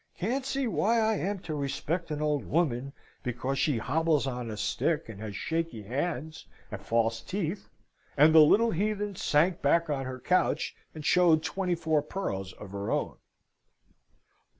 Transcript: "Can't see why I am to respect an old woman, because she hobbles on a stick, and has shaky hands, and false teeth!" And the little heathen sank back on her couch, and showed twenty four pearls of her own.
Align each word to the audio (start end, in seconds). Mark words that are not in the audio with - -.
"Can't 0.17 0.47
see 0.47 0.65
why 0.65 0.99
I 0.99 1.13
am 1.17 1.37
to 1.41 1.53
respect 1.53 2.09
an 2.09 2.23
old 2.23 2.43
woman, 2.47 2.91
because 3.21 3.59
she 3.59 3.77
hobbles 3.77 4.25
on 4.25 4.49
a 4.49 4.57
stick, 4.57 5.07
and 5.07 5.21
has 5.21 5.35
shaky 5.35 5.83
hands, 5.83 6.47
and 6.71 6.81
false 6.81 7.21
teeth!" 7.21 7.69
And 8.17 8.33
the 8.33 8.39
little 8.39 8.71
heathen 8.71 9.15
sank 9.15 9.61
back 9.61 9.91
on 9.91 10.05
her 10.07 10.19
couch, 10.19 10.75
and 10.95 11.05
showed 11.05 11.43
twenty 11.43 11.75
four 11.75 12.01
pearls 12.01 12.51
of 12.53 12.71
her 12.71 12.89
own. 12.89 13.17